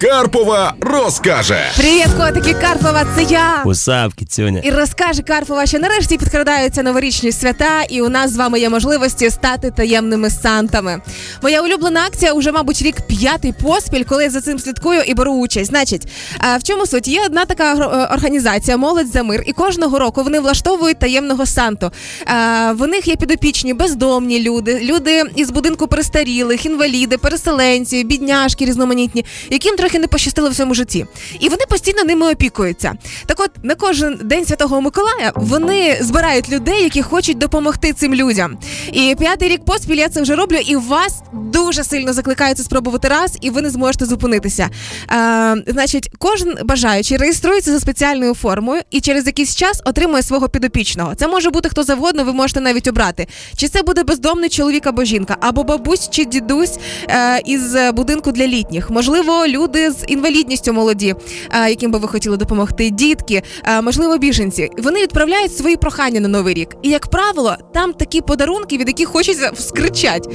Карпова 0.00 0.74
розкаже. 0.80 1.58
Привіт, 1.76 2.06
котики 2.18 2.54
Карпова, 2.54 3.06
це 3.16 3.22
я. 3.22 3.62
Усап, 3.66 4.14
кіцюня. 4.14 4.60
І 4.64 4.70
розкаже 4.70 5.22
Карпова, 5.22 5.66
що 5.66 5.78
нарешті 5.78 6.18
підкрадаються 6.18 6.82
новорічні 6.82 7.32
свята, 7.32 7.82
і 7.88 8.00
у 8.00 8.08
нас 8.08 8.30
з 8.32 8.36
вами 8.36 8.60
є 8.60 8.68
можливості 8.68 9.30
стати 9.30 9.70
таємними 9.70 10.30
сантами. 10.30 11.00
Моя 11.42 11.62
улюблена 11.62 12.04
акція 12.06 12.32
уже, 12.32 12.52
мабуть, 12.52 12.82
рік 12.82 12.96
п'ятий 13.06 13.52
поспіль, 13.52 14.04
коли 14.04 14.24
я 14.24 14.30
за 14.30 14.40
цим 14.40 14.58
слідкую 14.58 15.02
і 15.02 15.14
беру 15.14 15.32
участь. 15.32 15.70
Значить, 15.70 16.08
в 16.58 16.62
чому 16.62 16.86
суть? 16.86 17.08
Є 17.08 17.22
одна 17.26 17.44
така 17.44 17.74
е, 17.74 18.14
організація 18.14 18.76
Молодь 18.76 19.08
за 19.12 19.22
мир, 19.22 19.42
і 19.46 19.52
кожного 19.52 19.98
року 19.98 20.22
вони 20.22 20.40
влаштовують 20.40 20.98
таємного 20.98 21.46
санту. 21.46 21.90
В 22.74 22.86
них 22.86 23.08
є 23.08 23.16
підопічні, 23.16 23.74
бездомні 23.74 24.42
люди, 24.42 24.80
люди 24.82 25.22
із 25.36 25.50
будинку 25.50 25.86
престарілих, 25.86 26.66
інваліди, 26.66 27.18
переселенці, 27.18 28.04
бідняшки 28.04 28.64
різноманітні, 28.64 29.24
яким 29.50 29.76
трохи 29.76 29.98
не 29.98 30.06
пощастило 30.06 30.50
в 30.50 30.54
цьому 30.54 30.74
житті. 30.74 31.06
І 31.40 31.48
вони 31.48 31.62
постійно 31.68 32.04
ними 32.04 32.32
опікуються. 32.32 32.94
Так 33.26 33.40
от 33.40 33.50
на 33.62 33.74
кожен 33.74 34.20
день 34.24 34.46
Святого 34.46 34.80
Миколая 34.80 35.32
вони 35.34 35.98
збирають 36.00 36.50
людей, 36.50 36.82
які 36.82 37.02
хочуть 37.02 37.38
допомогти 37.38 37.92
цим 37.92 38.14
людям. 38.14 38.58
І 38.92 39.16
п'ятий 39.18 39.48
рік 39.48 39.64
поспіль 39.64 39.96
я 39.96 40.08
це 40.08 40.22
вже 40.22 40.34
роблю, 40.34 40.56
і 40.56 40.76
вас 40.76 41.22
дуже 41.32 41.84
сильно 41.84 42.12
закликаю 42.12 42.54
це 42.54 42.62
спробувати 42.62 43.08
раз, 43.08 43.38
і 43.40 43.50
ви 43.50 43.62
не 43.62 43.70
зможете 43.70 44.06
зупинитися. 44.06 44.68
Е, 45.12 45.56
значить, 45.66 46.10
кожен 46.18 46.58
бажаючий 46.64 47.16
реєструється 47.16 47.72
за 47.72 47.80
спеціальною 47.80 48.34
формою 48.34 48.82
і 48.90 49.00
через 49.00 49.26
якийсь 49.26 49.56
час 49.56 49.82
отримує 49.84 50.22
свого 50.22 50.48
підопічного. 50.48 51.14
Це 51.14 51.28
може 51.28 51.50
бути 51.50 51.68
хто 51.68 51.82
завгодно, 51.82 52.24
ви 52.24 52.32
можете 52.32 52.60
навіть 52.60 52.88
обрати. 52.88 53.26
Чи 53.56 53.68
це 53.68 53.82
буде 53.82 54.02
бездомний 54.02 54.48
чоловік 54.48 54.86
або 54.86 55.04
жінка, 55.04 55.36
або 55.40 55.64
бабусь 55.64 56.08
чи 56.10 56.24
дідусь 56.24 56.78
е, 57.08 57.42
із 57.44 57.76
будинку 57.92 58.32
для 58.32 58.46
літніх. 58.46 58.90
Можливо, 58.90 59.37
люди 59.46 59.90
з 59.90 60.04
інвалідністю 60.08 60.72
молоді, 60.72 61.14
е, 61.64 61.70
яким 61.70 61.90
би 61.90 61.98
ви 61.98 62.08
хотіли 62.08 62.36
допомогти, 62.36 62.90
дітки, 62.90 63.42
е, 63.64 63.80
можливо, 63.82 64.18
біженці. 64.18 64.70
Вони 64.78 65.02
відправляють 65.02 65.56
свої 65.56 65.76
прохання 65.76 66.20
на 66.20 66.28
новий 66.28 66.54
рік. 66.54 66.68
І 66.82 66.88
як 66.88 67.06
правило, 67.06 67.56
там 67.74 67.92
такі 67.92 68.20
подарунки, 68.20 68.78
від 68.78 68.88
яких 68.88 69.08
хочеться 69.08 69.50
вскричать. 69.54 70.28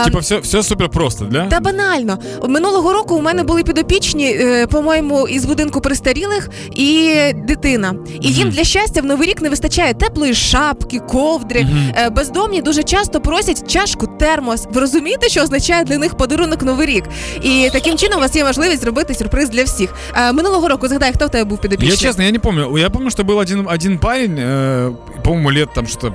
Е, 0.00 0.04
Типа, 0.04 0.18
все, 0.18 0.38
все 0.38 0.62
супер 0.62 0.88
просто, 0.88 1.24
да? 1.24 1.46
та 1.46 1.60
банально. 1.60 2.18
Минулого 2.48 2.92
року 2.92 3.14
у 3.14 3.22
мене 3.22 3.42
були 3.42 3.62
підопічні, 3.62 4.40
по-моєму, 4.70 5.28
із 5.28 5.44
будинку 5.44 5.80
престарілих 5.80 6.50
і 6.74 7.14
дитина. 7.34 7.94
І 8.20 8.32
їм 8.32 8.50
для 8.50 8.64
щастя 8.64 9.00
в 9.00 9.04
новий 9.04 9.28
рік 9.28 9.42
не 9.42 9.48
вистачає 9.48 9.94
теплої 9.94 10.34
шапки, 10.34 10.98
ковдри. 10.98 11.66
Бездомні 12.12 12.62
дуже 12.62 12.82
часто 12.82 13.20
просять 13.20 13.72
чашку 13.72 14.06
термос. 14.06 14.66
Ви 14.72 14.80
розумієте, 14.80 15.28
що 15.28 15.42
означає 15.42 15.84
для 15.84 15.98
них 15.98 16.16
подарунок 16.16 16.62
новий 16.62 16.86
рік? 16.86 17.04
І 17.42 17.68
таким 17.72 17.98
чином 17.98 18.18
у 18.18 18.20
вас 18.20 18.36
є 18.36 18.44
можливість 18.47 18.81
зробити 18.81 19.13
сюрприз 19.15 19.49
для 19.49 19.63
всіх. 19.63 19.93
Е, 20.15 20.33
Минулого 20.33 20.67
року 20.67 20.87
згадай, 20.87 21.13
хто 21.13 21.25
в 21.25 21.29
тебе 21.29 21.43
був 21.43 21.57
підопічний? 21.57 21.91
Я 21.91 21.97
честно, 21.97 22.23
я 22.23 22.31
не 22.31 22.39
помню. 22.39 22.77
Я 22.77 22.89
помню, 22.89 23.09
что 23.09 23.23
был 23.23 23.37
один, 23.39 23.67
один 23.69 23.97
парень, 23.99 24.35
э, 24.39 24.93
по-моему, 25.23 25.51
лет 25.51 25.69
там 25.75 25.87
что 25.87 26.13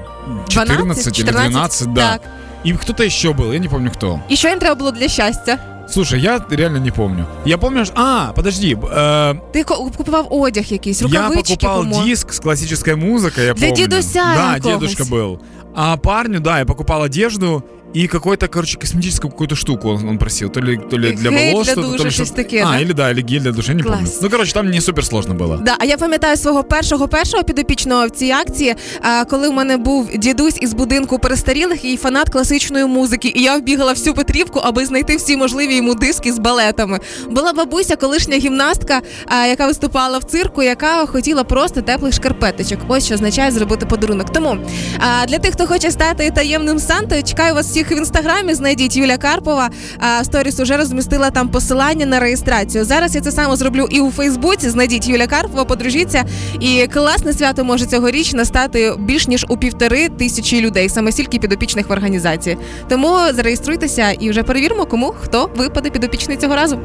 14 0.48 1.06
или 1.06 1.12
14? 1.14 1.50
12, 1.50 1.92
да. 1.92 2.12
Так. 2.12 2.20
И 2.66 2.72
кто-то 2.72 3.04
еще 3.04 3.28
был, 3.32 3.52
я 3.52 3.58
не 3.58 3.68
помню 3.68 3.90
кто. 3.90 4.20
І 4.28 4.36
що 4.36 4.48
їм 4.48 4.58
треба 4.58 4.74
було 4.74 4.90
для 4.90 5.08
щастя? 5.08 5.58
Слушай, 5.90 6.20
я 6.20 6.40
реально 6.50 6.80
не 6.80 6.90
помню. 6.90 7.24
Я 7.44 7.58
помню, 7.58 7.84
что... 7.84 7.94
А, 8.00 8.32
подожди. 8.34 8.74
э, 8.74 9.38
Ти 9.52 9.64
ко- 9.64 9.90
купував 9.96 10.26
одяг 10.30 10.64
якийсь, 10.68 11.02
я 11.02 11.06
рукавички 11.06 11.54
покупал 11.54 11.78
кому? 11.80 12.04
диск 12.04 12.32
с 12.32 12.38
классической 12.40 12.94
музыкой, 12.94 13.40
я 13.46 13.54
Для 13.54 13.68
помню. 13.68 13.86
дедуся 13.86 14.22
Да, 14.36 14.54
якогось. 14.54 14.62
дедушка 14.78 15.02
был. 15.04 15.38
А 15.74 15.96
парню, 15.96 16.40
да, 16.40 16.58
я 16.58 16.64
покупал 16.64 17.02
одежду 17.02 17.62
и 17.93 18.07
какой-то, 18.07 18.47
короче, 18.47 18.77
косметическую 18.77 19.31
какую-то 19.31 19.55
штуку 19.55 19.89
он, 19.89 20.07
он 20.07 20.17
просил. 20.17 20.49
То 20.49 20.59
ли, 20.59 20.77
то 20.77 20.97
ли 20.97 21.11
для 21.11 21.31
Гель 21.31 21.53
волос, 21.53 21.67
для 21.67 21.75
душа, 21.75 21.97
то 21.97 22.03
ли 22.03 22.09
что-то 22.09 22.41
что-то. 22.41 22.63
А, 22.63 22.71
да? 22.71 22.79
или 22.79 22.93
да, 22.93 23.11
или 23.11 23.21
гель 23.21 23.41
для 23.41 23.51
души, 23.51 23.73
не 23.73 23.83
помню. 23.83 24.07
Ну, 24.21 24.29
короче, 24.29 24.53
там 24.53 24.71
не 24.71 24.81
супер 24.81 25.05
сложно 25.05 25.33
было. 25.33 25.57
Да, 25.57 25.75
а 25.79 25.85
я 25.85 25.97
пам'ятаю 25.97 26.37
свого 26.37 26.63
першого 26.63 27.07
першого 27.07 27.43
підопічного 27.43 28.07
в 28.07 28.09
цій 28.09 28.31
акції, 28.31 28.75
а, 29.01 29.25
коли 29.25 29.49
в 29.49 29.53
мене 29.53 29.77
був 29.77 30.09
дідусь 30.17 30.57
із 30.61 30.73
будинку 30.73 31.19
перестарілих 31.19 31.85
і 31.85 31.97
фанат 31.97 32.29
класичної 32.29 32.85
музики. 32.85 33.31
І 33.35 33.41
я 33.41 33.57
вбігала 33.57 33.93
всю 33.93 34.13
Петрівку, 34.13 34.59
аби 34.59 34.85
знайти 34.85 35.15
всі 35.15 35.37
можливі 35.37 35.75
йому 35.75 35.95
диски 35.95 36.33
з 36.33 36.39
балетами. 36.39 36.99
Була 37.29 37.53
бабуся, 37.53 37.95
колишня 37.95 38.37
гімнастка, 38.37 39.01
а, 39.25 39.45
яка 39.45 39.67
виступала 39.67 40.17
в 40.17 40.23
цирку, 40.23 40.63
яка 40.63 41.05
хотіла 41.05 41.43
просто 41.43 41.81
теплих 41.81 42.13
шкарпеточок. 42.13 42.79
Ось 42.87 43.05
що 43.05 43.15
означає 43.15 43.51
зробити 43.51 43.85
подарунок. 43.85 44.33
Тому 44.33 44.57
а, 44.99 45.25
для 45.25 45.39
тих, 45.39 45.53
хто 45.53 45.67
хоче 45.67 45.91
стати 45.91 46.31
таємним 46.31 46.79
Сантою, 46.79 47.23
чекаю 47.23 47.53
вас 47.55 47.67
всіх 47.67 47.82
в 47.91 47.97
інстаграмі. 47.97 48.53
Знайдіть 48.53 48.95
Юля 48.95 49.17
Карпова. 49.17 49.69
А, 49.99 50.23
сторіс 50.23 50.59
уже 50.59 50.77
розмістила 50.77 51.29
там 51.29 51.49
посилання 51.49 52.05
на 52.05 52.19
реєстрацію. 52.19 52.85
Зараз 52.85 53.15
я 53.15 53.21
це 53.21 53.31
саме 53.31 53.55
зроблю 53.55 53.87
і 53.89 54.01
у 54.01 54.11
Фейсбуці. 54.11 54.69
Знайдіть 54.69 55.07
Юля 55.07 55.27
Карпова, 55.27 55.65
подружіться. 55.65 56.23
І 56.59 56.87
класне 56.87 57.33
свято 57.33 57.63
може 57.63 57.85
цьогоріч 57.85 58.33
настати 58.33 58.93
більш 58.99 59.27
ніж 59.27 59.45
у 59.49 59.57
півтори 59.57 60.09
тисячі 60.09 60.61
людей, 60.61 60.89
саме 60.89 61.11
стільки 61.11 61.39
підопічних 61.39 61.89
в 61.89 61.91
організації. 61.91 62.57
Тому 62.89 63.17
зареєструйтеся 63.33 64.11
і 64.11 64.29
вже 64.29 64.43
перевіримо, 64.43 64.85
кому 64.85 65.13
хто 65.21 65.49
випаде 65.55 65.89
підопічний 65.89 66.37
цього 66.37 66.55
разу. 66.55 66.79